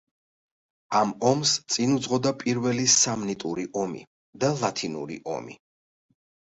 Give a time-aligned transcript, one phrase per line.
[0.99, 4.05] ამ ომს წინ უძღვოდა პირველი სამნიტური ომი
[4.45, 5.61] და ლათინური ომი.